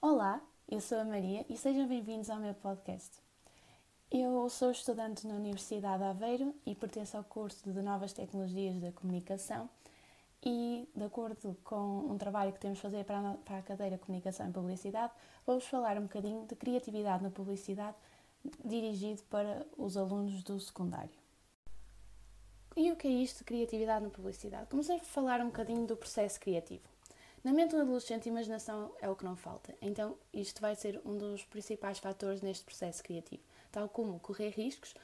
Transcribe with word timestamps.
Olá, 0.00 0.40
eu 0.70 0.80
sou 0.80 0.98
a 0.98 1.04
Maria 1.04 1.44
e 1.48 1.56
sejam 1.56 1.88
bem-vindos 1.88 2.30
ao 2.30 2.38
meu 2.38 2.54
podcast. 2.54 3.18
Eu 4.10 4.48
sou 4.48 4.70
estudante 4.70 5.26
na 5.26 5.34
Universidade 5.34 5.98
de 5.98 6.08
Aveiro 6.08 6.54
e 6.64 6.74
pertenço 6.74 7.16
ao 7.16 7.24
curso 7.24 7.70
de 7.70 7.82
Novas 7.82 8.12
Tecnologias 8.12 8.80
da 8.80 8.92
Comunicação 8.92 9.68
e, 10.44 10.88
de 10.94 11.04
acordo 11.04 11.56
com 11.64 12.06
um 12.10 12.16
trabalho 12.16 12.52
que 12.52 12.60
temos 12.60 12.78
de 12.78 12.82
fazer 12.82 13.04
para 13.04 13.30
a, 13.30 13.34
para 13.34 13.58
a 13.58 13.62
cadeira 13.62 13.98
Comunicação 13.98 14.48
e 14.48 14.52
Publicidade, 14.52 15.12
vou-vos 15.44 15.66
falar 15.66 15.98
um 15.98 16.02
bocadinho 16.02 16.46
de 16.46 16.54
criatividade 16.54 17.22
na 17.22 17.30
publicidade 17.30 17.96
dirigido 18.64 19.22
para 19.24 19.66
os 19.76 19.96
alunos 19.96 20.42
do 20.44 20.60
secundário. 20.60 21.27
E 22.76 22.92
o 22.92 22.96
que 22.96 23.08
é 23.08 23.10
isto 23.10 23.38
de 23.38 23.44
criatividade 23.44 24.04
na 24.04 24.10
publicidade? 24.10 24.68
Comecei 24.70 24.98
por 24.98 25.06
falar 25.06 25.40
um 25.40 25.46
bocadinho 25.46 25.86
do 25.86 25.96
processo 25.96 26.38
criativo. 26.38 26.82
Na 27.42 27.52
mente 27.52 27.74
do 27.74 27.80
adolescente, 27.80 28.28
imaginação 28.28 28.92
é 29.00 29.08
o 29.08 29.16
que 29.16 29.24
não 29.24 29.36
falta. 29.36 29.74
Então, 29.80 30.16
isto 30.32 30.60
vai 30.60 30.74
ser 30.74 31.00
um 31.04 31.16
dos 31.16 31.44
principais 31.44 31.98
fatores 31.98 32.40
neste 32.40 32.64
processo 32.64 33.02
criativo, 33.02 33.42
tal 33.70 33.88
como 33.88 34.18
correr 34.20 34.50
riscos 34.50 34.94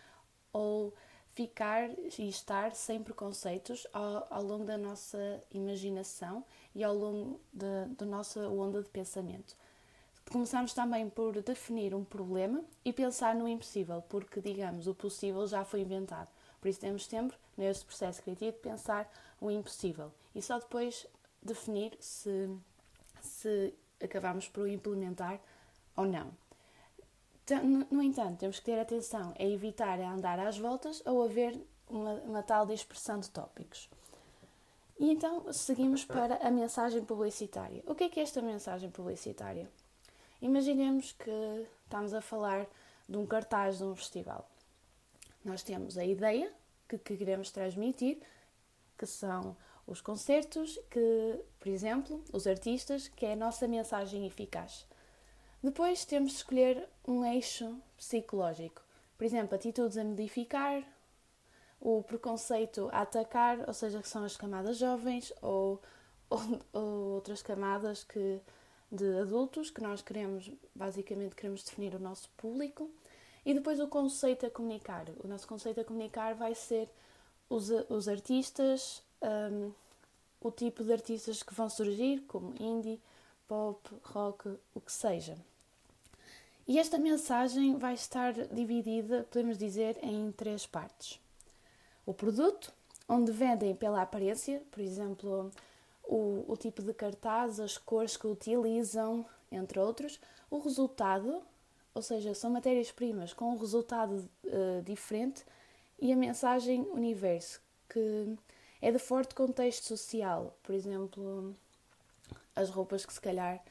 ou 0.52 0.92
ficar 1.34 1.90
e 2.18 2.28
estar 2.28 2.74
sem 2.74 3.02
preconceitos 3.02 3.86
ao, 3.92 4.26
ao 4.30 4.42
longo 4.42 4.64
da 4.64 4.78
nossa 4.78 5.42
imaginação 5.50 6.44
e 6.74 6.84
ao 6.84 6.94
longo 6.94 7.40
da 7.52 8.06
nossa 8.06 8.48
onda 8.48 8.82
de 8.82 8.88
pensamento. 8.88 9.56
Começamos 10.30 10.72
também 10.72 11.08
por 11.10 11.42
definir 11.42 11.94
um 11.94 12.04
problema 12.04 12.64
e 12.84 12.92
pensar 12.92 13.34
no 13.34 13.48
impossível, 13.48 14.02
porque, 14.08 14.40
digamos, 14.40 14.86
o 14.86 14.94
possível 14.94 15.46
já 15.46 15.64
foi 15.64 15.80
inventado. 15.80 16.28
Por 16.64 16.70
isso, 16.70 16.80
temos 16.80 17.04
sempre, 17.04 17.36
neste 17.58 17.84
processo 17.84 18.22
criativo, 18.22 18.52
de 18.52 18.58
pensar 18.60 19.06
o 19.38 19.50
impossível 19.50 20.10
e 20.34 20.40
só 20.40 20.58
depois 20.58 21.06
definir 21.42 21.94
se, 22.00 22.48
se 23.20 23.74
acabamos 24.02 24.48
por 24.48 24.62
o 24.62 24.66
implementar 24.66 25.38
ou 25.94 26.06
não. 26.06 26.32
No 27.90 28.02
entanto, 28.02 28.38
temos 28.38 28.60
que 28.60 28.64
ter 28.64 28.80
atenção 28.80 29.34
a 29.38 29.44
evitar 29.44 30.00
andar 30.00 30.38
às 30.38 30.56
voltas 30.56 31.02
ou 31.04 31.22
haver 31.22 31.54
uma, 31.86 32.14
uma 32.22 32.42
tal 32.42 32.64
dispersão 32.64 33.20
de 33.20 33.28
tópicos. 33.28 33.90
E 34.98 35.10
então 35.10 35.52
seguimos 35.52 36.02
para 36.02 36.36
a 36.36 36.50
mensagem 36.50 37.04
publicitária. 37.04 37.82
O 37.86 37.94
que 37.94 38.04
é 38.04 38.08
que 38.08 38.20
é 38.20 38.22
esta 38.22 38.40
mensagem 38.40 38.90
publicitária? 38.90 39.70
Imaginemos 40.40 41.12
que 41.12 41.66
estamos 41.84 42.14
a 42.14 42.22
falar 42.22 42.66
de 43.06 43.18
um 43.18 43.26
cartaz 43.26 43.76
de 43.76 43.84
um 43.84 43.94
festival. 43.94 44.48
Nós 45.44 45.62
temos 45.62 45.98
a 45.98 46.04
ideia 46.04 46.50
que, 46.88 46.98
que 46.98 47.16
queremos 47.16 47.50
transmitir, 47.50 48.20
que 48.96 49.06
são 49.06 49.56
os 49.86 50.00
concertos, 50.00 50.78
que, 50.90 51.40
por 51.60 51.68
exemplo, 51.68 52.24
os 52.32 52.46
artistas, 52.46 53.08
que 53.08 53.26
é 53.26 53.32
a 53.32 53.36
nossa 53.36 53.68
mensagem 53.68 54.26
eficaz. 54.26 54.86
Depois 55.62 56.04
temos 56.04 56.32
de 56.32 56.38
escolher 56.38 56.88
um 57.06 57.24
eixo 57.24 57.78
psicológico, 57.96 58.82
por 59.16 59.24
exemplo, 59.24 59.54
atitudes 59.54 59.96
a 59.96 60.04
modificar, 60.04 60.82
o 61.80 62.02
preconceito 62.02 62.88
a 62.92 63.02
atacar, 63.02 63.66
ou 63.66 63.74
seja, 63.74 64.00
que 64.00 64.08
são 64.08 64.24
as 64.24 64.36
camadas 64.36 64.78
jovens 64.78 65.32
ou, 65.42 65.80
ou, 66.30 66.40
ou 66.72 67.14
outras 67.14 67.42
camadas 67.42 68.02
que, 68.02 68.40
de 68.90 69.18
adultos 69.18 69.70
que 69.70 69.82
nós 69.82 70.00
queremos, 70.00 70.50
basicamente 70.74 71.34
queremos 71.34 71.62
definir 71.62 71.94
o 71.94 71.98
nosso 71.98 72.30
público. 72.36 72.90
E 73.44 73.52
depois 73.52 73.78
o 73.78 73.86
conceito 73.86 74.46
a 74.46 74.50
comunicar. 74.50 75.06
O 75.22 75.28
nosso 75.28 75.46
conceito 75.46 75.80
a 75.80 75.84
comunicar 75.84 76.34
vai 76.34 76.54
ser 76.54 76.88
os, 77.48 77.70
os 77.88 78.08
artistas, 78.08 79.02
um, 79.22 79.70
o 80.40 80.50
tipo 80.50 80.82
de 80.82 80.92
artistas 80.92 81.42
que 81.42 81.54
vão 81.54 81.68
surgir, 81.68 82.20
como 82.26 82.54
indie, 82.60 83.00
pop, 83.46 83.78
rock, 84.02 84.48
o 84.74 84.80
que 84.80 84.92
seja. 84.92 85.36
E 86.66 86.78
esta 86.78 86.98
mensagem 86.98 87.76
vai 87.76 87.94
estar 87.94 88.32
dividida, 88.32 89.26
podemos 89.30 89.58
dizer, 89.58 89.98
em 90.02 90.32
três 90.32 90.66
partes. 90.66 91.20
O 92.06 92.14
produto, 92.14 92.72
onde 93.06 93.30
vendem 93.30 93.74
pela 93.74 94.00
aparência, 94.00 94.62
por 94.70 94.80
exemplo, 94.80 95.52
o, 96.02 96.44
o 96.48 96.56
tipo 96.56 96.82
de 96.82 96.94
cartaz, 96.94 97.60
as 97.60 97.76
cores 97.76 98.16
que 98.16 98.26
utilizam, 98.26 99.26
entre 99.52 99.78
outros. 99.78 100.18
O 100.50 100.58
resultado, 100.58 101.42
ou 101.94 102.02
seja, 102.02 102.34
são 102.34 102.50
matérias-primas 102.50 103.32
com 103.32 103.52
um 103.52 103.56
resultado 103.56 104.28
uh, 104.44 104.82
diferente. 104.82 105.44
E 106.00 106.12
a 106.12 106.16
mensagem 106.16 106.82
universo, 106.92 107.62
que 107.88 108.36
é 108.82 108.90
de 108.90 108.98
forte 108.98 109.34
contexto 109.34 109.84
social, 109.84 110.58
por 110.62 110.74
exemplo, 110.74 111.54
as 112.56 112.68
roupas 112.68 113.06
que 113.06 113.12
se 113.12 113.20
calhar 113.20 113.62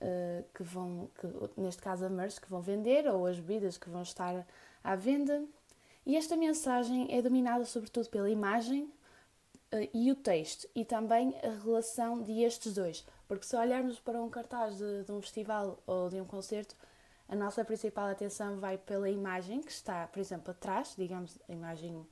uh, 0.00 0.44
que 0.54 0.62
vão, 0.62 1.10
que, 1.18 1.26
neste 1.60 1.82
caso 1.82 2.04
a 2.04 2.10
merch, 2.10 2.38
que 2.40 2.50
vão 2.50 2.60
vender 2.60 3.08
ou 3.08 3.26
as 3.26 3.40
bebidas 3.40 3.78
que 3.78 3.88
vão 3.88 4.02
estar 4.02 4.46
à 4.84 4.94
venda. 4.94 5.44
E 6.04 6.14
esta 6.14 6.36
mensagem 6.36 7.08
é 7.10 7.20
dominada 7.22 7.64
sobretudo 7.64 8.08
pela 8.10 8.30
imagem 8.30 8.84
uh, 9.72 9.88
e 9.94 10.12
o 10.12 10.14
texto 10.14 10.68
e 10.74 10.84
também 10.84 11.34
a 11.42 11.64
relação 11.64 12.22
de 12.22 12.42
estes 12.42 12.74
dois. 12.74 13.04
Porque 13.26 13.46
se 13.46 13.56
olharmos 13.56 13.98
para 13.98 14.22
um 14.22 14.28
cartaz 14.28 14.76
de, 14.76 15.04
de 15.04 15.10
um 15.10 15.20
festival 15.22 15.82
ou 15.86 16.08
de 16.10 16.20
um 16.20 16.24
concerto, 16.24 16.76
a 17.28 17.34
nossa 17.34 17.64
principal 17.64 18.08
atenção 18.08 18.58
vai 18.58 18.78
pela 18.78 19.10
imagem 19.10 19.60
que 19.60 19.70
está, 19.70 20.06
por 20.06 20.20
exemplo, 20.20 20.50
atrás, 20.52 20.94
digamos, 20.96 21.38
a 21.48 21.52
imagem 21.52 22.06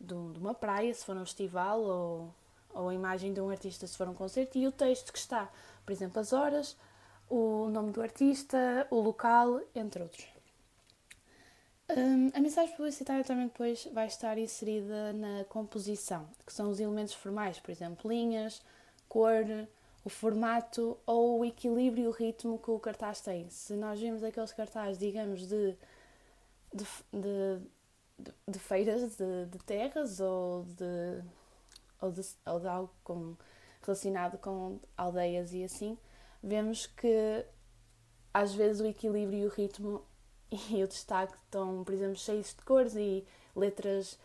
de, 0.00 0.14
uma 0.14 0.54
praia, 0.54 0.92
se 0.92 1.04
for 1.04 1.16
um 1.16 1.24
festival, 1.24 1.80
ou, 1.80 2.34
ou 2.74 2.88
a 2.88 2.94
imagem 2.94 3.32
de 3.32 3.40
um 3.40 3.48
artista, 3.48 3.86
se 3.86 3.96
for 3.96 4.08
um 4.08 4.14
concerto, 4.14 4.58
e 4.58 4.66
o 4.66 4.72
texto 4.72 5.12
que 5.12 5.18
está, 5.18 5.48
por 5.84 5.92
exemplo, 5.92 6.20
as 6.20 6.32
horas, 6.32 6.76
o 7.28 7.68
nome 7.68 7.92
do 7.92 8.02
artista, 8.02 8.86
o 8.90 9.00
local, 9.00 9.60
entre 9.74 10.02
outros. 10.02 10.26
Um, 11.88 12.30
a 12.34 12.40
mensagem 12.40 12.74
publicitária 12.74 13.22
também 13.22 13.46
depois 13.46 13.88
vai 13.92 14.08
estar 14.08 14.36
inserida 14.36 15.12
na 15.12 15.44
composição, 15.44 16.28
que 16.44 16.52
são 16.52 16.68
os 16.68 16.80
elementos 16.80 17.14
formais, 17.14 17.60
por 17.60 17.70
exemplo, 17.70 18.10
linhas, 18.10 18.60
cor, 19.08 19.44
o 20.06 20.08
formato 20.08 20.96
ou 21.04 21.40
o 21.40 21.44
equilíbrio 21.44 22.04
e 22.04 22.06
o 22.06 22.12
ritmo 22.12 22.60
que 22.60 22.70
o 22.70 22.78
cartaz 22.78 23.20
tem. 23.20 23.50
Se 23.50 23.74
nós 23.74 23.98
vimos 23.98 24.22
aqueles 24.22 24.52
cartazes, 24.52 25.00
digamos, 25.00 25.48
de, 25.48 25.76
de, 26.72 26.84
de, 27.12 28.30
de, 28.46 28.58
feiras 28.60 29.16
de, 29.16 29.46
de, 29.46 29.58
terras 29.64 30.20
ou 30.20 30.62
de, 30.62 31.24
ou 32.00 32.12
de, 32.12 32.22
ou 32.46 32.60
de 32.60 32.68
algo 32.68 32.92
com, 33.02 33.34
relacionado 33.82 34.38
com 34.38 34.78
aldeias 34.96 35.52
e 35.52 35.64
assim, 35.64 35.98
vemos 36.40 36.86
que 36.86 37.44
às 38.32 38.54
vezes 38.54 38.80
o 38.80 38.86
equilíbrio 38.86 39.40
e 39.40 39.46
o 39.46 39.50
ritmo 39.50 40.04
e 40.70 40.84
o 40.84 40.86
destaque 40.86 41.34
estão, 41.46 41.82
por 41.82 41.92
exemplo, 41.92 42.14
cheios 42.14 42.54
de 42.54 42.64
cores 42.64 42.94
e 42.94 43.26
letras 43.56 44.16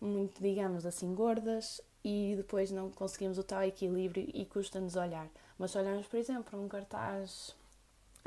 muito, 0.00 0.40
digamos 0.40 0.86
assim, 0.86 1.12
gordas 1.12 1.80
e 2.04 2.34
depois 2.36 2.70
não 2.70 2.90
conseguimos 2.90 3.38
o 3.38 3.42
tal 3.42 3.62
equilíbrio 3.62 4.28
e 4.32 4.44
custa-nos 4.44 4.96
olhar. 4.96 5.28
Mas 5.58 5.70
se 5.70 5.78
olharmos, 5.78 6.06
por 6.06 6.18
exemplo, 6.18 6.44
para 6.44 6.58
um 6.58 6.68
cartaz, 6.68 7.56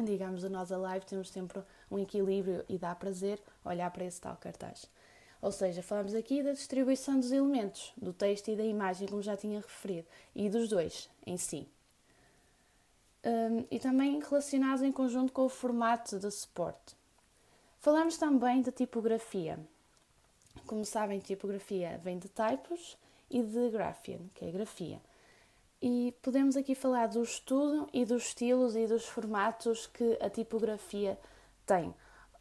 digamos, 0.04 0.42
do 0.42 0.50
Nós 0.50 0.72
Alive, 0.72 1.06
temos 1.06 1.30
sempre 1.30 1.62
um 1.92 2.00
equilíbrio 2.00 2.66
e 2.68 2.78
dá 2.78 2.96
prazer 2.96 3.40
olhar 3.64 3.92
para 3.92 4.06
esse 4.06 4.20
tal 4.20 4.36
cartaz. 4.38 4.90
Ou 5.42 5.52
seja, 5.52 5.84
falamos 5.84 6.16
aqui 6.16 6.42
da 6.42 6.52
distribuição 6.52 7.20
dos 7.20 7.32
elementos, 7.32 7.94
do 7.96 8.12
texto 8.12 8.50
e 8.50 8.56
da 8.56 8.66
imagem, 8.66 9.08
como 9.08 9.22
já 9.22 9.38
tinha 9.38 9.60
referido, 9.60 10.08
e 10.36 10.50
dos 10.50 10.68
dois 10.68 11.10
em 11.26 11.38
si 11.38 11.68
um, 13.28 13.66
e 13.70 13.80
também 13.80 14.20
relacionados 14.20 14.82
em 14.82 14.92
conjunto 14.92 15.34
com 15.34 15.44
o 15.44 15.50
formato 15.50 16.18
de 16.18 16.32
suporte. 16.32 16.96
Falamos 17.80 18.18
também 18.18 18.62
de 18.62 18.72
tipografia. 18.72 19.60
Como 20.66 20.84
sabem, 20.86 21.20
tipografia 21.20 22.00
vem 22.04 22.18
de 22.18 22.30
typos 22.30 22.98
e 23.30 23.44
de 23.44 23.70
graphian, 23.70 24.28
que 24.34 24.46
é 24.46 24.52
grafia. 24.52 25.02
E 25.82 26.14
podemos 26.22 26.58
aqui 26.58 26.74
falar 26.74 27.08
do 27.08 27.22
estudo 27.22 27.88
e 27.94 28.04
dos 28.04 28.24
estilos 28.28 28.76
e 28.76 28.88
dos 28.88 29.06
formatos 29.06 29.86
que 29.86 30.18
a 30.22 30.30
tipografia 30.30 31.20
tem. 31.66 31.94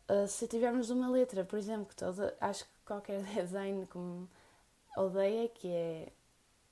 Uh, 0.09 0.27
se 0.27 0.47
tivermos 0.47 0.89
uma 0.89 1.11
letra, 1.11 1.45
por 1.45 1.59
exemplo, 1.59 1.87
que 1.87 1.97
toda, 1.97 2.35
acho 2.41 2.65
que 2.65 2.71
qualquer 2.87 3.23
design 3.35 3.87
como 3.87 4.29
odeia, 4.97 5.49
que 5.49 5.69
é 5.69 6.13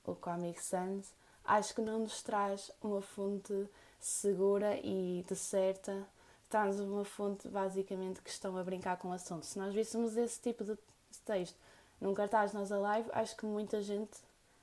o 0.05 0.14
Comic 0.14 0.62
Sans, 0.62 1.12
acho 1.44 1.75
que 1.75 1.82
não 1.82 1.99
nos 2.00 2.22
traz 2.22 2.70
uma 2.81 3.02
fonte 3.02 3.69
segura 4.00 4.78
e 4.82 5.25
de 5.28 5.37
certa, 5.37 6.06
traz 6.49 6.81
uma 6.81 7.05
fonte 7.05 7.49
basicamente 7.49 8.22
que 8.22 8.31
estão 8.31 8.56
a 8.56 8.64
brincar 8.64 8.96
com 8.96 9.08
o 9.08 9.12
assunto. 9.12 9.44
Se 9.44 9.58
nós 9.58 9.75
víssemos 9.75 10.17
esse 10.17 10.40
tipo 10.40 10.64
de 10.64 10.78
texto 11.25 11.58
num 12.04 12.12
cartaz 12.12 12.52
Nós 12.52 12.70
Alive, 12.70 13.08
acho 13.12 13.34
que 13.34 13.46
muita 13.46 13.80
gente 13.80 14.20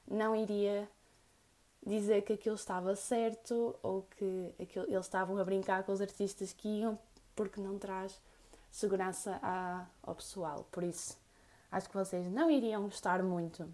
não 0.08 0.36
iria 0.36 0.88
dizer 1.84 2.22
que 2.22 2.34
aquilo 2.34 2.54
estava 2.54 2.96
certo 2.96 3.76
ou 3.82 4.04
que 4.16 4.54
aquilo, 4.62 4.86
eles 4.86 5.08
estavam 5.08 5.36
a 5.40 5.44
brincar 5.44 5.84
com 5.84 5.92
os 5.92 6.02
artistas 6.02 6.54
que 6.54 6.68
iam 6.68 7.00
porque 7.36 7.60
não 7.60 7.80
traz 7.80 8.22
segurança 8.70 9.42
ao 10.04 10.14
pessoal. 10.14 10.68
Por 10.72 10.84
isso, 10.84 11.18
acho 11.72 11.90
que 11.90 11.98
vocês 11.98 12.32
não 12.32 12.52
iriam 12.52 12.84
gostar 12.84 13.24
muito 13.24 13.68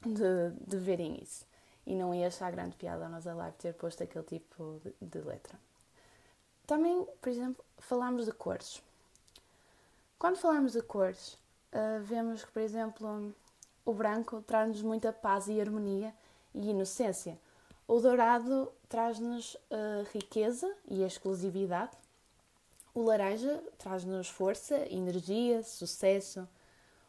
de, 0.00 0.50
de 0.64 0.76
verem 0.76 1.20
isso. 1.20 1.44
e 1.84 1.96
não 1.96 2.14
ia 2.14 2.28
achar 2.28 2.52
grande 2.52 2.76
piada 2.76 3.06
a 3.06 3.08
nossa 3.08 3.34
live 3.34 3.56
ter 3.56 3.74
posto 3.74 4.04
aquele 4.04 4.24
tipo 4.24 4.80
de, 4.84 4.94
de 5.08 5.18
letra. 5.18 5.58
Também, 6.68 7.04
por 7.20 7.28
exemplo, 7.28 7.64
falamos 7.78 8.26
de 8.26 8.32
cores. 8.32 8.80
Quando 10.20 10.36
falamos 10.36 10.74
de 10.74 10.82
cores, 10.82 11.36
uh, 11.72 12.02
vemos 12.02 12.44
que, 12.44 12.52
por 12.52 12.62
exemplo, 12.62 13.34
o 13.84 13.92
branco 13.92 14.42
traz-nos 14.42 14.82
muita 14.82 15.12
paz 15.12 15.48
e 15.48 15.60
harmonia 15.60 16.14
e 16.54 16.70
inocência. 16.70 17.38
O 17.86 18.00
dourado 18.00 18.70
traz-nos 18.88 19.54
uh, 19.54 20.06
riqueza 20.12 20.72
e 20.88 21.02
exclusividade. 21.02 21.96
O 22.94 23.02
laranja 23.02 23.62
traz-nos 23.78 24.28
força, 24.28 24.76
energia, 24.90 25.62
sucesso. 25.62 26.46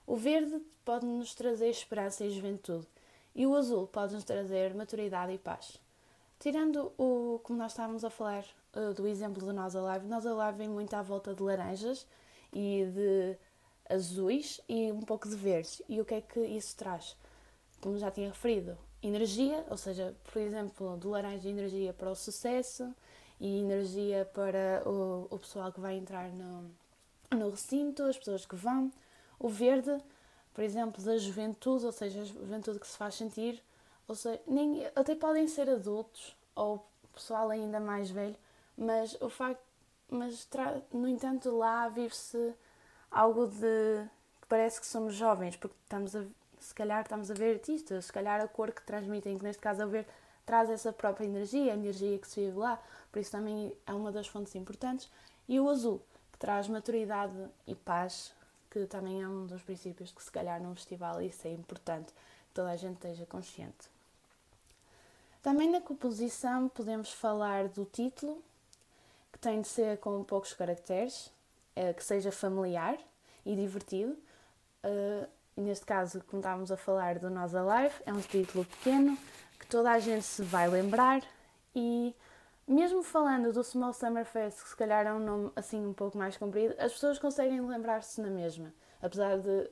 O 0.08 0.16
verde 0.16 0.62
pode-nos 0.84 1.36
trazer 1.36 1.70
esperança 1.70 2.26
e 2.26 2.32
juventude. 2.32 2.88
E 3.36 3.46
o 3.46 3.56
azul 3.56 3.88
pode-nos 3.88 4.24
trazer 4.24 4.74
maturidade 4.74 5.34
e 5.34 5.38
paz. 5.38 5.80
Tirando 6.40 6.92
o, 6.98 7.40
como 7.44 7.58
nós 7.60 7.72
estávamos 7.72 8.04
a 8.04 8.10
falar 8.10 8.44
uh, 8.76 8.94
do 8.94 9.08
exemplo 9.08 9.46
do 9.46 9.54
Nós 9.54 9.76
Alive, 9.76 10.08
Nós 10.08 10.26
Alive 10.26 10.58
vem 10.58 10.70
muito 10.70 10.94
à 10.94 11.02
volta 11.02 11.34
de 11.34 11.42
laranjas 11.42 12.06
e 12.52 12.86
de 12.94 13.38
azuis 13.90 14.62
e 14.68 14.92
um 14.92 15.02
pouco 15.02 15.28
de 15.28 15.36
verdes. 15.36 15.82
E 15.88 16.00
o 16.00 16.06
que 16.06 16.16
é 16.16 16.22
que 16.22 16.40
isso 16.40 16.76
traz? 16.76 17.16
Como 17.82 17.98
já 17.98 18.10
tinha 18.10 18.30
referido, 18.30 18.78
energia, 19.02 19.66
ou 19.70 19.78
seja, 19.78 20.16
por 20.32 20.42
exemplo, 20.42 20.98
do 20.98 21.10
laranja 21.10 21.50
energia 21.50 21.94
para 21.94 22.10
o 22.10 22.16
sucesso 22.16 22.94
e 23.40 23.60
energia 23.60 24.26
para 24.34 24.88
o, 24.88 25.28
o 25.30 25.40
pessoal 25.40 25.72
que 25.72 25.80
vai 25.80 25.96
entrar 25.96 26.30
no, 26.30 26.72
no 27.32 27.50
recinto, 27.50 28.04
as 28.04 28.18
pessoas 28.18 28.46
que 28.46 28.56
vão. 28.56 28.92
O 29.38 29.50
verde, 29.50 29.98
por 30.54 30.64
exemplo, 30.64 31.04
da 31.04 31.18
juventude, 31.18 31.86
ou 31.86 31.92
seja, 31.92 32.22
a 32.22 32.26
juventude 32.26 32.80
que 32.80 32.88
se 32.88 32.98
faz 32.98 33.16
sentir, 33.16 33.62
ou 34.08 34.16
seja, 34.16 34.42
nem, 34.48 34.86
até 34.96 35.16
podem 35.16 35.48
ser 35.48 35.70
adultos 35.70 36.36
ou 36.56 36.86
pessoal 37.14 37.50
ainda 37.50 37.80
mais 37.80 38.10
velho, 38.10 38.36
mas 38.78 39.16
o 39.22 39.30
facto 39.30 39.62
mas 40.10 40.48
no 40.92 41.08
entanto 41.08 41.50
lá 41.50 41.90
vive-se 41.90 42.54
algo 43.14 43.48
de 43.48 44.06
que 44.42 44.48
parece 44.50 44.82
que 44.82 44.88
somos 44.88 45.14
jovens, 45.14 45.56
porque 45.56 45.76
estamos 45.84 46.16
a, 46.16 46.26
se 46.60 46.74
calhar 46.74 47.02
estamos 47.02 47.30
a 47.30 47.34
ver 47.34 47.56
artistas, 47.56 48.06
se 48.06 48.12
calhar 48.12 48.42
a 48.42 48.48
cor 48.48 48.72
que 48.72 48.82
transmitem, 48.82 49.38
que 49.38 49.44
neste 49.44 49.62
caso 49.62 49.84
a 49.84 49.86
ver 49.86 50.06
traz 50.46 50.70
essa 50.70 50.92
própria 50.92 51.26
energia, 51.26 51.72
a 51.72 51.76
energia 51.76 52.18
que 52.18 52.28
se 52.28 52.42
vive 52.42 52.58
lá, 52.58 52.82
por 53.12 53.20
isso 53.20 53.32
também 53.32 53.72
é 53.86 53.94
uma 53.94 54.12
das 54.12 54.28
fontes 54.28 54.56
importantes, 54.56 55.10
e 55.48 55.60
o 55.60 55.70
azul, 55.70 56.02
que 56.32 56.38
traz 56.38 56.68
maturidade 56.68 57.34
e 57.66 57.76
paz, 57.76 58.34
que 58.70 58.86
também 58.88 59.22
é 59.22 59.28
um 59.28 59.46
dos 59.46 59.62
princípios 59.62 60.12
que 60.12 60.22
se 60.22 60.32
calhar 60.32 60.62
num 60.62 60.76
festival 60.76 61.22
isso 61.22 61.48
é 61.48 61.52
importante, 61.52 62.12
que 62.12 62.54
toda 62.54 62.72
a 62.72 62.76
gente 62.76 62.96
esteja 62.96 63.26
consciente. 63.26 63.94
Também 65.42 65.70
na 65.70 65.80
composição 65.80 66.68
podemos 66.70 67.12
falar 67.12 67.68
do 67.68 67.86
título, 67.86 68.42
que 69.32 69.40
tem 69.40 69.62
de 69.62 69.68
ser 69.68 69.98
com 70.00 70.24
poucos 70.24 70.54
caracteres, 70.54 71.32
eh, 71.76 71.94
que 71.94 72.04
seja 72.04 72.32
familiar 72.32 72.98
e 73.46 73.56
divertido. 73.56 74.18
Uh, 74.84 75.28
neste 75.56 75.86
caso, 75.86 76.24
como 76.26 76.40
estávamos 76.40 76.72
a 76.72 76.78
falar 76.78 77.20
do 77.20 77.30
Nós 77.30 77.56
Alive, 77.56 77.96
é 78.06 78.14
um 78.14 78.22
título 78.22 78.66
pequeno 78.66 79.18
que 79.60 79.66
toda 79.68 79.92
a 79.92 80.00
gente 80.00 80.24
se 80.24 80.44
vai 80.44 80.68
lembrar 80.68 81.22
e 81.76 82.16
mesmo 82.68 83.04
falando 83.04 83.52
do 83.52 83.64
Small 83.64 83.94
Summer 83.94 84.26
Fest, 84.26 84.62
que 84.62 84.70
se 84.70 84.76
calhar 84.76 85.06
é 85.06 85.14
um 85.14 85.20
nome 85.20 85.52
assim 85.56 85.86
um 85.86 85.94
pouco 85.94 86.18
mais 86.18 86.38
comprido, 86.38 86.76
as 86.78 86.94
pessoas 86.94 87.20
conseguem 87.20 87.62
lembrar-se 87.62 88.22
na 88.22 88.30
mesma, 88.30 88.74
apesar 89.02 89.40
de 89.40 89.70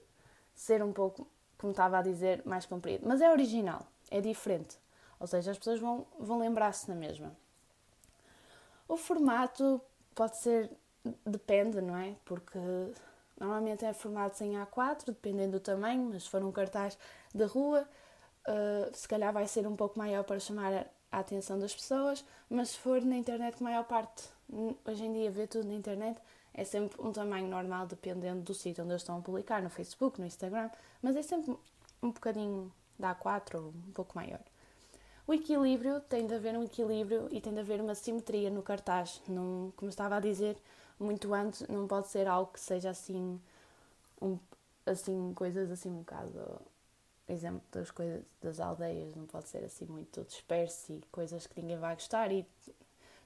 ser 0.54 0.84
um 0.84 0.92
pouco, 0.92 1.28
como 1.58 1.72
estava 1.72 2.00
a 2.00 2.02
dizer, 2.02 2.42
mais 2.46 2.66
comprido. 2.66 3.08
Mas 3.08 3.22
é 3.22 3.32
original, 3.32 3.88
é 4.10 4.20
diferente. 4.20 4.78
Ou 5.20 5.28
seja, 5.28 5.52
as 5.52 5.58
pessoas 5.58 5.80
vão, 5.80 6.06
vão 6.20 6.40
lembrar-se 6.40 6.90
na 6.90 6.96
mesma. 6.96 7.36
O 8.88 8.98
formato 8.98 9.80
pode 10.14 10.38
ser 10.38 10.70
depende, 11.26 11.82
não 11.82 11.98
é? 11.98 12.16
Porque 12.26 12.60
normalmente 13.40 13.86
é 13.86 13.94
formado 13.94 14.40
em 14.42 14.54
A4, 14.54 15.06
dependendo 15.06 15.54
do 15.54 15.60
tamanho, 15.60 16.10
mas 16.12 16.24
se 16.24 16.30
for 16.30 16.44
um 16.44 16.52
cartaz 16.52 16.98
da 17.34 17.46
rua, 17.48 17.88
uh, 18.48 18.96
se 18.96 19.08
calhar 19.08 19.34
vai 19.34 19.48
ser 19.48 19.66
um 19.68 19.76
pouco 19.76 19.98
maior 19.98 20.24
para 20.24 20.40
chamar 20.40 20.88
a 21.12 21.20
atenção 21.20 21.60
das 21.60 21.74
pessoas, 21.74 22.24
mas 22.50 22.70
se 22.70 22.78
for 22.78 23.02
na 23.02 23.16
internet, 23.16 23.58
a 23.60 23.64
maior 23.64 23.84
parte, 23.84 24.24
hoje 24.86 25.06
em 25.06 25.14
dia, 25.14 25.32
vê 25.32 25.48
tudo 25.48 25.68
na 25.68 25.74
internet, 25.74 26.20
é 26.54 26.64
sempre 26.64 27.02
um 27.02 27.12
tamanho 27.12 27.48
normal, 27.48 27.88
dependendo 27.88 28.42
do 28.42 28.54
sítio 28.54 28.84
onde 28.84 28.94
eles 28.94 29.02
estão 29.02 29.18
a 29.18 29.22
publicar, 29.22 29.62
no 29.62 29.70
Facebook, 29.70 30.20
no 30.20 30.26
Instagram, 30.26 30.70
mas 31.02 31.16
é 31.16 31.22
sempre 31.22 31.56
um 32.02 32.12
bocadinho 32.12 32.72
da 32.98 33.16
A4 33.16 33.56
ou 33.56 33.70
um 33.70 33.92
pouco 33.94 34.16
maior. 34.16 34.40
O 35.28 35.34
equilíbrio 35.34 36.02
tem 36.02 36.26
de 36.26 36.34
haver 36.34 36.58
um 36.58 36.64
equilíbrio 36.64 37.28
e 37.32 37.40
tem 37.40 37.54
de 37.54 37.60
haver 37.60 37.80
uma 37.80 37.96
simetria 37.96 38.50
no 38.50 38.62
cartaz. 38.62 39.22
Não, 39.28 39.72
como 39.78 39.90
estava 39.90 40.18
a 40.18 40.20
dizer, 40.20 40.58
muito 41.02 41.34
antes, 41.34 41.68
não 41.68 41.88
pode 41.88 42.08
ser 42.08 42.28
algo 42.28 42.52
que 42.54 42.60
seja 42.60 42.92
assim, 42.92 43.40
um, 44.22 44.38
assim 44.86 45.34
coisas 45.34 45.72
assim 45.72 45.90
um 45.90 46.00
bocado, 46.00 46.62
exemplo 47.28 47.62
das 47.72 47.92
coisas 47.92 48.24
das 48.42 48.60
aldeias, 48.60 49.16
não 49.16 49.26
pode 49.26 49.50
ser 49.50 49.64
assim 49.64 49.86
muito 49.86 50.24
disperso 50.24 50.94
e 50.94 51.02
coisas 51.12 51.48
que 51.48 51.62
ninguém 51.62 51.78
vai 51.78 51.96
gostar 51.96 52.32
e 52.32 52.46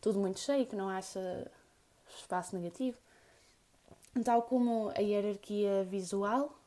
tudo 0.02 0.20
muito 0.20 0.40
cheio, 0.40 0.66
que 0.66 0.76
não 0.76 0.90
acha 0.90 1.52
espaço 2.18 2.56
negativo. 2.56 2.98
Tal 4.24 4.44
como 4.44 4.92
a 4.96 5.02
hierarquia 5.02 5.84
visual, 5.84 6.58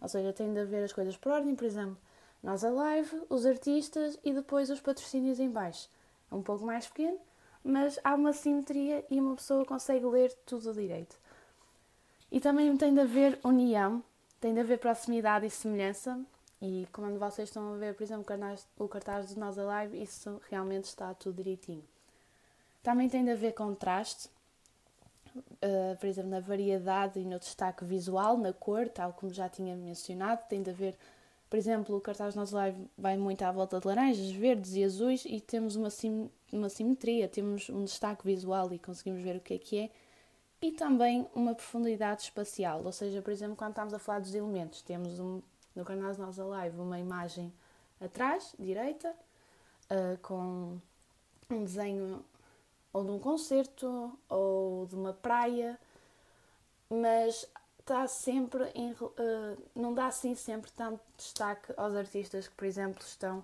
ou 0.00 0.08
seja, 0.08 0.32
tem 0.32 0.52
de 0.52 0.60
haver 0.60 0.84
as 0.84 0.92
coisas 0.92 1.16
por 1.16 1.32
ordem, 1.32 1.54
por 1.54 1.64
exemplo, 1.64 1.96
nós 2.42 2.64
a 2.64 2.70
live, 2.70 3.22
os 3.28 3.44
artistas 3.46 4.18
e 4.24 4.32
depois 4.32 4.70
os 4.70 4.80
patrocínios 4.80 5.38
em 5.38 5.50
baixo. 5.50 5.88
É 6.30 6.34
um 6.34 6.42
pouco 6.42 6.64
mais 6.64 6.86
pequeno, 6.86 7.18
mas 7.64 7.98
há 8.02 8.14
uma 8.14 8.32
simetria 8.32 9.04
e 9.10 9.20
uma 9.20 9.36
pessoa 9.36 9.64
consegue 9.64 10.06
ler 10.06 10.32
tudo 10.46 10.72
direito. 10.72 11.16
E 12.30 12.40
também 12.40 12.76
tem 12.76 12.92
de 12.92 13.00
haver 13.00 13.38
união, 13.42 14.02
tem 14.40 14.52
de 14.52 14.60
haver 14.60 14.78
proximidade 14.78 15.46
e 15.46 15.50
semelhança. 15.50 16.20
E 16.60 16.86
quando 16.92 17.18
vocês 17.18 17.48
estão 17.48 17.74
a 17.74 17.76
ver, 17.76 17.94
por 17.94 18.02
exemplo, 18.02 18.26
o 18.78 18.88
cartaz 18.88 19.28
de 19.28 19.38
Nós 19.38 19.58
Alive, 19.58 20.02
isso 20.02 20.40
realmente 20.50 20.84
está 20.84 21.14
tudo 21.14 21.36
direitinho. 21.36 21.84
Também 22.82 23.08
tem 23.08 23.24
de 23.24 23.30
haver 23.30 23.52
contraste, 23.54 24.28
uh, 25.36 25.96
por 25.98 26.06
exemplo, 26.06 26.30
na 26.30 26.40
variedade 26.40 27.20
e 27.20 27.24
no 27.24 27.38
destaque 27.38 27.84
visual, 27.84 28.36
na 28.36 28.52
cor, 28.52 28.88
tal 28.88 29.12
como 29.12 29.32
já 29.32 29.48
tinha 29.48 29.76
mencionado. 29.76 30.42
Tem 30.48 30.62
de 30.62 30.70
haver, 30.70 30.96
por 31.48 31.56
exemplo, 31.56 31.96
o 31.96 32.00
cartaz 32.00 32.34
Nós 32.34 32.54
Alive 32.54 32.88
vai 32.96 33.16
muito 33.16 33.42
à 33.42 33.50
volta 33.50 33.80
de 33.80 33.86
laranjas, 33.86 34.30
verdes 34.30 34.74
e 34.74 34.84
azuis 34.84 35.24
e 35.24 35.40
temos 35.40 35.76
uma 35.76 35.90
sim 35.90 36.30
uma 36.52 36.68
simetria, 36.68 37.28
temos 37.28 37.68
um 37.68 37.84
destaque 37.84 38.24
visual 38.24 38.72
e 38.72 38.78
conseguimos 38.78 39.22
ver 39.22 39.36
o 39.36 39.40
que 39.40 39.54
é 39.54 39.58
que 39.58 39.78
é, 39.78 39.90
e 40.60 40.72
também 40.72 41.28
uma 41.34 41.54
profundidade 41.54 42.22
espacial. 42.22 42.82
Ou 42.84 42.92
seja, 42.92 43.22
por 43.22 43.30
exemplo, 43.30 43.56
quando 43.56 43.70
estamos 43.70 43.94
a 43.94 43.98
falar 43.98 44.20
dos 44.20 44.34
elementos, 44.34 44.82
temos 44.82 45.18
um, 45.20 45.42
no 45.74 45.84
canal 45.84 46.14
Nós 46.16 46.36
Live 46.36 46.80
uma 46.80 46.98
imagem 46.98 47.52
atrás, 48.00 48.54
direita, 48.58 49.14
uh, 49.90 50.18
com 50.22 50.78
um 51.50 51.64
desenho 51.64 52.24
ou 52.92 53.04
de 53.04 53.10
um 53.10 53.18
concerto 53.18 54.18
ou 54.28 54.86
de 54.86 54.94
uma 54.94 55.12
praia, 55.12 55.78
mas 56.88 57.46
está 57.88 58.06
sempre 58.06 58.70
em, 58.74 58.92
uh, 58.92 59.58
não 59.74 59.94
dá 59.94 60.08
assim 60.08 60.34
sempre 60.34 60.70
tanto 60.72 61.00
destaque 61.16 61.72
aos 61.74 61.96
artistas 61.96 62.46
que, 62.46 62.54
por 62.54 62.66
exemplo, 62.66 63.02
estão 63.02 63.42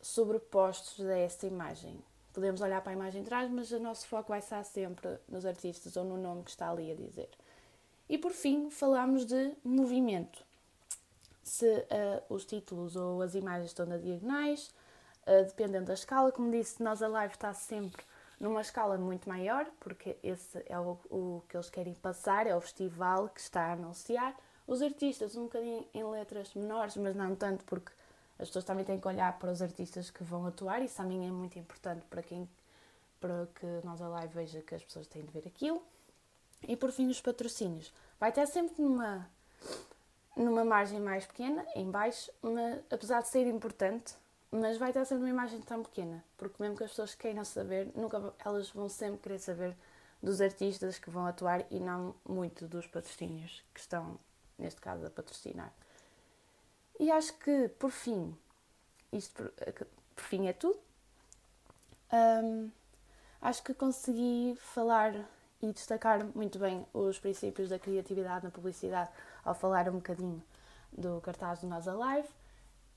sobrepostos 0.00 1.04
a 1.04 1.18
esta 1.18 1.46
imagem. 1.46 1.98
Podemos 2.32 2.60
olhar 2.60 2.80
para 2.80 2.92
a 2.92 2.94
imagem 2.94 3.22
de 3.22 3.28
trás, 3.28 3.50
mas 3.50 3.72
o 3.72 3.80
nosso 3.80 4.06
foco 4.06 4.28
vai 4.28 4.38
estar 4.38 4.62
sempre 4.62 5.18
nos 5.28 5.44
artistas 5.44 5.96
ou 5.96 6.04
no 6.04 6.16
nome 6.16 6.44
que 6.44 6.50
está 6.50 6.70
ali 6.70 6.92
a 6.92 6.94
dizer. 6.94 7.28
E 8.08 8.16
por 8.16 8.30
fim, 8.30 8.70
falamos 8.70 9.24
de 9.24 9.52
movimento. 9.64 10.44
Se 11.42 11.66
uh, 11.66 12.32
os 12.32 12.44
títulos 12.44 12.94
ou 12.94 13.20
as 13.20 13.34
imagens 13.34 13.70
estão 13.70 13.84
na 13.84 13.96
diagonais, 13.96 14.72
uh, 15.26 15.44
dependendo 15.44 15.86
da 15.86 15.94
escala, 15.94 16.30
como 16.30 16.52
disse, 16.52 16.80
nós 16.80 17.02
a 17.02 17.08
live 17.08 17.34
está 17.34 17.52
sempre 17.52 18.02
numa 18.40 18.62
escala 18.62 18.96
muito 18.96 19.28
maior, 19.28 19.66
porque 19.78 20.16
esse 20.22 20.60
é 20.66 20.78
o, 20.78 20.98
o 21.10 21.42
que 21.46 21.56
eles 21.56 21.68
querem 21.68 21.94
passar, 21.94 22.46
é 22.46 22.56
o 22.56 22.60
festival 22.60 23.28
que 23.28 23.40
está 23.40 23.66
a 23.66 23.72
anunciar. 23.74 24.34
Os 24.66 24.80
artistas 24.80 25.36
um 25.36 25.44
bocadinho 25.44 25.86
em 25.92 26.02
letras 26.04 26.54
menores, 26.54 26.96
mas 26.96 27.14
não 27.14 27.36
tanto 27.36 27.64
porque 27.66 27.92
as 28.38 28.48
pessoas 28.48 28.64
também 28.64 28.84
têm 28.84 28.98
que 28.98 29.06
olhar 29.06 29.38
para 29.38 29.52
os 29.52 29.60
artistas 29.60 30.10
que 30.10 30.24
vão 30.24 30.46
atuar, 30.46 30.80
isso 30.82 30.96
também 30.96 31.26
é 31.28 31.30
muito 31.30 31.58
importante 31.58 32.04
para 32.08 32.22
quem 32.22 32.48
para 33.20 33.46
que 33.54 33.66
nós 33.84 34.00
a 34.00 34.08
live 34.08 34.32
veja 34.32 34.62
que 34.62 34.74
as 34.74 34.82
pessoas 34.82 35.06
têm 35.06 35.22
de 35.22 35.30
ver 35.30 35.46
aquilo. 35.46 35.82
E 36.66 36.74
por 36.74 36.90
fim 36.90 37.06
os 37.08 37.20
patrocínios. 37.20 37.92
Vai 38.18 38.30
estar 38.30 38.46
sempre 38.46 38.80
numa 38.80 39.28
numa 40.36 40.64
margem 40.64 41.00
mais 41.00 41.26
pequena, 41.26 41.66
em 41.74 41.90
baixo, 41.90 42.30
mas, 42.40 42.80
apesar 42.90 43.20
de 43.20 43.28
ser 43.28 43.46
importante, 43.46 44.14
mas 44.50 44.78
vai 44.78 44.90
estar 44.90 45.04
sempre 45.04 45.24
numa 45.24 45.30
imagem 45.30 45.60
tão 45.60 45.82
pequena, 45.82 46.24
porque 46.36 46.56
mesmo 46.60 46.76
que 46.76 46.84
as 46.84 46.90
pessoas 46.90 47.14
queiram 47.14 47.44
saber, 47.44 47.90
nunca 47.94 48.34
elas 48.44 48.70
vão 48.70 48.88
sempre 48.88 49.20
querer 49.20 49.38
saber 49.38 49.76
dos 50.22 50.40
artistas 50.40 50.98
que 50.98 51.08
vão 51.08 51.26
atuar 51.26 51.64
e 51.70 51.78
não 51.78 52.14
muito 52.28 52.66
dos 52.66 52.86
patrocínios 52.86 53.64
que 53.72 53.80
estão, 53.80 54.18
neste 54.58 54.80
caso, 54.80 55.06
a 55.06 55.10
patrocinar. 55.10 55.72
E 56.98 57.10
acho 57.10 57.32
que, 57.38 57.68
por 57.78 57.90
fim, 57.90 58.36
isto 59.12 59.50
fim 60.16 60.48
é 60.48 60.52
tudo. 60.52 60.78
Um, 62.12 62.70
acho 63.40 63.62
que 63.62 63.72
consegui 63.72 64.56
falar 64.60 65.14
e 65.62 65.72
destacar 65.72 66.24
muito 66.34 66.58
bem 66.58 66.86
os 66.92 67.18
princípios 67.18 67.68
da 67.68 67.78
criatividade 67.78 68.44
na 68.44 68.50
publicidade 68.50 69.10
ao 69.44 69.54
falar 69.54 69.88
um 69.88 69.94
bocadinho 69.94 70.42
do 70.92 71.20
cartaz 71.20 71.60
do 71.60 71.66
Nós 71.66 71.86
Alive. 71.86 72.28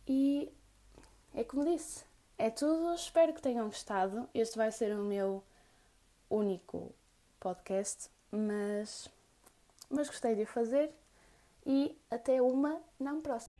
E 0.07 0.51
é 1.33 1.43
como 1.43 1.65
disse, 1.65 2.03
é 2.37 2.49
tudo. 2.49 2.93
Espero 2.93 3.33
que 3.33 3.41
tenham 3.41 3.65
gostado. 3.65 4.27
Este 4.33 4.57
vai 4.57 4.71
ser 4.71 4.95
o 4.95 5.03
meu 5.03 5.43
único 6.29 6.93
podcast, 7.39 8.09
mas, 8.31 9.09
mas 9.89 10.07
gostei 10.07 10.35
de 10.35 10.43
o 10.43 10.47
fazer. 10.47 10.91
E 11.65 11.97
até 12.11 12.41
uma, 12.41 12.81
não 12.99 13.21
próxima. 13.21 13.53